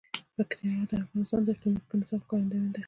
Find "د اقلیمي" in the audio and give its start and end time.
1.45-1.81